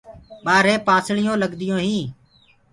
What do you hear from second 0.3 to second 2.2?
ٻآرهي پانسݪیونٚ لگدیونٚ هيٚنٚ۔